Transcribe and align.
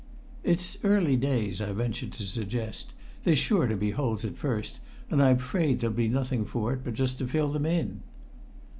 "It's 0.43 0.79
early 0.83 1.15
days," 1.15 1.61
I 1.61 1.71
ventured 1.73 2.11
to 2.13 2.23
suggest; 2.25 2.95
"there's 3.23 3.37
sure 3.37 3.67
to 3.67 3.77
be 3.77 3.91
holes 3.91 4.25
at 4.25 4.35
first, 4.35 4.79
and 5.11 5.21
I'm 5.21 5.35
afraid 5.37 5.79
there'll 5.79 5.95
be 5.95 6.07
nothing 6.07 6.43
for 6.43 6.73
it 6.73 6.83
but 6.83 6.95
just 6.95 7.19
to 7.19 7.27
fill 7.27 7.49
them 7.49 7.67
in." 7.67 8.01